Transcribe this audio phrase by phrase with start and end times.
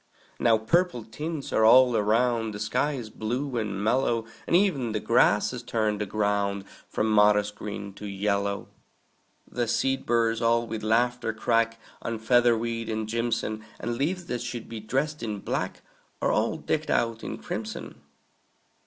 [0.39, 4.99] Now purple tints are all around; The sky is blue and mellow; And e'en the
[4.99, 8.69] grasses turn the ground From modest green to yellow.
[9.47, 14.67] The seed burrs all with laughter crack On featherweed and jimson; And leaves that should
[14.67, 15.83] be dressed in black
[16.19, 18.01] Are all decked out in crimson.